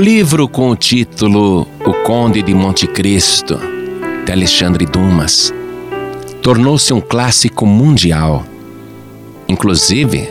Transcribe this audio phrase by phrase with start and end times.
[0.00, 3.60] livro com o título O Conde de Monte Cristo,
[4.24, 5.52] de Alexandre Dumas,
[6.42, 8.42] tornou-se um clássico mundial.
[9.46, 10.26] Inclusive,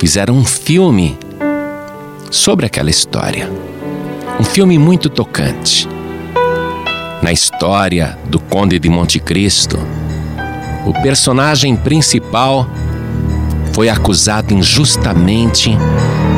[0.00, 1.16] fizeram um filme
[2.32, 3.48] sobre aquela história.
[4.40, 5.88] Um filme muito tocante.
[7.22, 9.78] Na história do Conde de Monte Cristo,
[10.84, 12.68] o personagem principal
[13.72, 15.70] foi acusado injustamente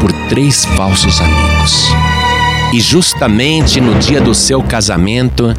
[0.03, 2.08] por três falsos amigos.
[2.73, 5.55] E justamente no dia do seu casamento,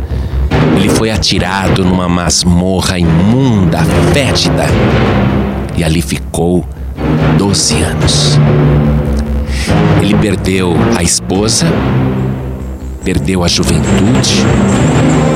[0.77, 3.80] ele foi atirado numa masmorra imunda,
[4.13, 4.66] fétida,
[5.76, 6.66] e ali ficou
[7.38, 8.40] 12 anos.
[10.02, 11.66] Ele perdeu a esposa,
[13.04, 14.46] perdeu a juventude,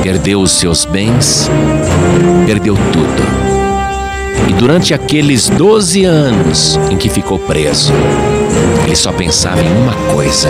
[0.02, 1.50] perdeu os seus bens,
[2.46, 3.44] perdeu tudo.
[4.48, 7.92] E durante aqueles 12 anos em que ficou preso,
[8.86, 10.48] ele só pensava em uma coisa: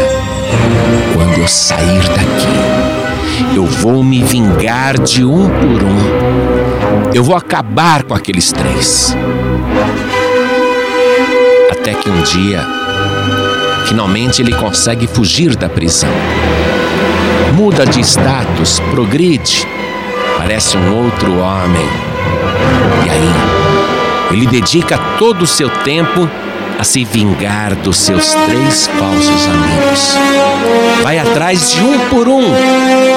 [1.14, 7.12] quando eu sair daqui, eu vou me vingar de um por um.
[7.14, 9.16] Eu vou acabar com aqueles três.
[11.70, 12.64] Até que um dia,
[13.86, 16.10] finalmente ele consegue fugir da prisão.
[17.54, 19.66] Muda de status, progride,
[20.36, 21.86] parece um outro homem.
[23.06, 23.32] E aí,
[24.32, 26.28] ele dedica todo o seu tempo
[26.78, 30.16] a se vingar dos seus três falsos amigos.
[31.02, 32.42] Vai atrás de um por um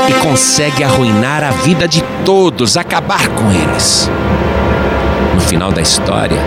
[0.08, 4.10] e consegue arruinar a vida de todos, acabar com eles.
[5.34, 6.40] No final da história,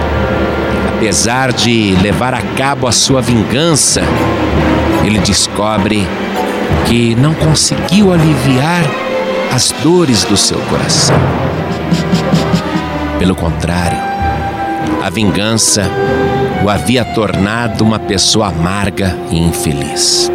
[0.96, 4.02] apesar de levar a cabo a sua vingança,
[5.04, 6.06] ele descobre
[6.86, 8.84] que não conseguiu aliviar
[9.52, 11.16] as dores do seu coração.
[13.18, 13.98] Pelo contrário,
[15.02, 15.90] a vingança
[16.64, 20.30] o havia tornado uma pessoa amarga e infeliz.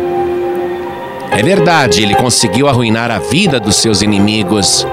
[1.31, 4.87] É verdade, ele conseguiu arruinar a vida dos seus inimigos,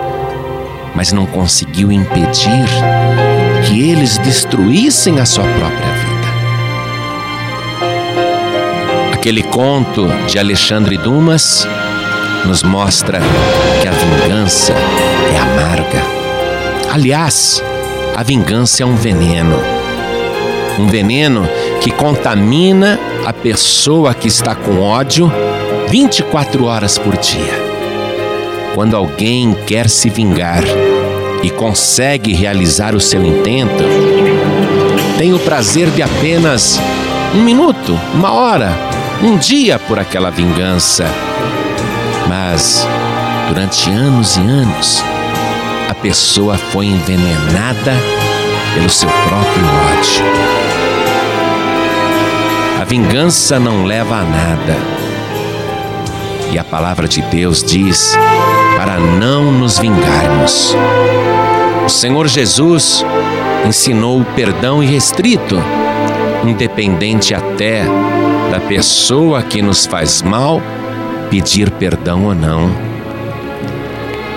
[0.94, 2.66] mas não conseguiu impedir
[3.66, 6.12] que eles destruíssem a sua própria vida.
[9.14, 11.66] Aquele conto de Alexandre Dumas
[12.44, 13.20] nos mostra
[13.80, 16.02] que a vingança é amarga.
[16.92, 17.62] Aliás,
[18.16, 19.81] a vingança é um veneno.
[20.78, 21.48] Um veneno
[21.80, 25.30] que contamina a pessoa que está com ódio
[25.88, 27.72] 24 horas por dia.
[28.74, 30.62] Quando alguém quer se vingar
[31.42, 33.84] e consegue realizar o seu intento,
[35.18, 36.80] tem o prazer de apenas
[37.34, 38.72] um minuto, uma hora,
[39.22, 41.04] um dia por aquela vingança.
[42.28, 42.86] Mas,
[43.48, 45.04] durante anos e anos,
[45.88, 47.92] a pessoa foi envenenada
[48.74, 49.64] pelo seu próprio
[49.98, 50.24] ódio.
[52.80, 54.76] A vingança não leva a nada.
[56.52, 58.16] E a palavra de Deus diz
[58.76, 60.74] para não nos vingarmos.
[61.84, 63.04] O Senhor Jesus
[63.66, 65.62] ensinou o perdão irrestrito,
[66.44, 67.84] independente até
[68.50, 70.60] da pessoa que nos faz mal
[71.30, 72.70] pedir perdão ou não.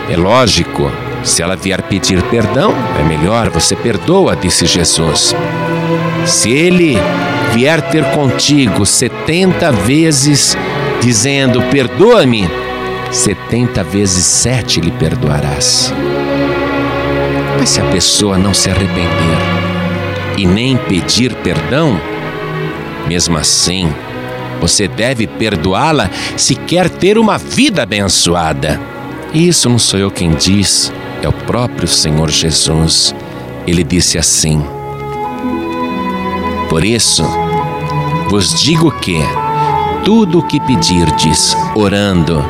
[0.09, 0.89] É lógico
[1.25, 5.35] se ela vier pedir perdão, é melhor, você perdoa, disse Jesus.
[6.25, 6.97] Se ele
[7.53, 10.55] vier ter contigo setenta vezes
[11.01, 12.49] dizendo perdoa-me,
[13.11, 15.91] setenta vezes sete lhe perdoarás.
[17.59, 19.37] Mas se a pessoa não se arrepender
[20.37, 21.99] e nem pedir perdão,
[23.07, 23.91] mesmo assim,
[24.61, 28.79] você deve perdoá-la se quer ter uma vida abençoada.
[29.33, 33.13] Isso não sou eu quem diz, é o próprio Senhor Jesus.
[33.67, 34.63] Ele disse assim:
[36.69, 37.23] Por isso,
[38.29, 39.17] vos digo que
[40.03, 42.43] tudo o que pedirdes, orando,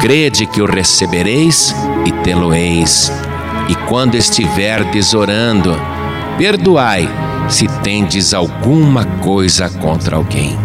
[0.00, 1.74] crede que o recebereis
[2.06, 3.12] e tê-lo-eis.
[3.68, 5.76] E quando estiverdes orando,
[6.38, 7.08] perdoai
[7.48, 10.56] se tendes alguma coisa contra alguém.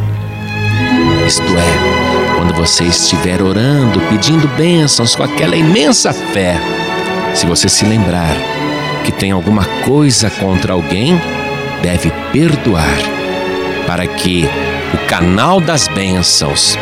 [1.25, 6.59] Isto é, quando você estiver orando, pedindo bênçãos com aquela imensa fé,
[7.35, 8.33] se você se lembrar
[9.03, 11.19] que tem alguma coisa contra alguém,
[11.81, 12.97] deve perdoar,
[13.85, 14.49] para que
[14.93, 16.77] o canal das bênçãos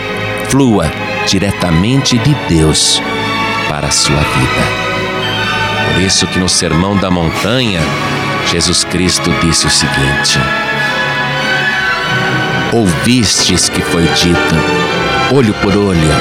[0.49, 0.89] flua
[1.27, 3.01] diretamente de Deus
[3.67, 4.83] para a sua vida.
[5.91, 7.81] Por isso que no Sermão da Montanha,
[8.45, 10.39] Jesus Cristo disse o seguinte:
[12.71, 14.55] Ouvistes que foi dito,
[15.33, 16.11] olho por olho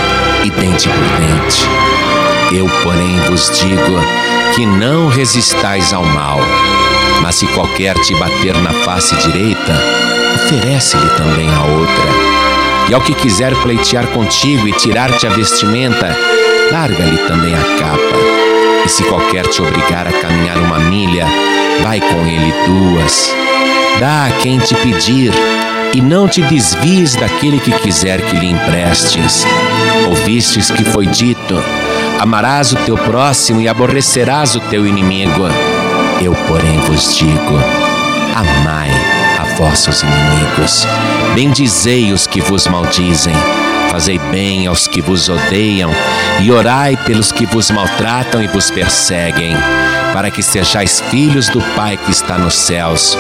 [0.43, 1.92] e dente por dente.
[2.55, 3.99] Eu, porém, vos digo
[4.55, 6.39] que não resistais ao mal,
[7.23, 9.73] mas se qualquer te bater na face direita,
[10.35, 12.05] oferece-lhe também a outra.
[12.91, 16.15] E ao que quiser pleitear contigo e tirar-te a vestimenta,
[16.71, 18.17] larga-lhe também a capa.
[18.85, 21.27] E se qualquer te obrigar a caminhar uma milha,
[21.83, 23.35] vai com ele duas.
[23.99, 25.33] Dá a quem te pedir,
[25.95, 29.47] e não te desvies daquele que quiser que lhe emprestes.
[30.09, 31.63] Ouvistes que foi dito:
[32.23, 35.49] Amarás o teu próximo e aborrecerás o teu inimigo.
[36.21, 37.59] Eu, porém, vos digo:
[38.33, 38.89] Amai
[39.41, 40.87] a vossos inimigos,
[41.35, 43.35] bendizei os que vos maldizem,
[43.91, 45.91] fazei bem aos que vos odeiam.
[46.41, 49.57] E orai pelos que vos maltratam e vos perseguem,
[50.13, 53.19] para que sejais filhos do Pai que está nos céus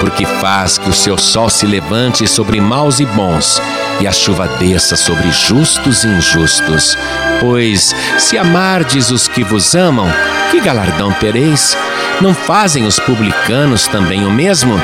[0.00, 3.60] porque faz que o seu sol se levante sobre maus e bons,
[4.00, 6.96] e a chuva desça sobre justos e injustos.
[7.40, 10.08] Pois, se amardes os que vos amam,
[10.50, 11.76] que galardão tereis?
[12.20, 14.80] Não fazem os publicanos também o mesmo?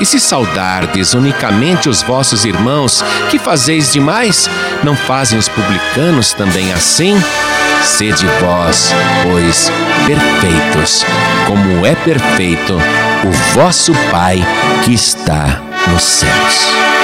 [0.00, 4.50] E se saudardes unicamente os vossos irmãos, que fazeis demais?
[4.82, 7.14] Não fazem os publicanos também assim?
[7.84, 8.92] Sede vós,
[9.22, 9.70] pois,
[10.06, 11.04] perfeitos,
[11.46, 14.42] como é perfeito o vosso Pai
[14.84, 17.03] que está nos céus.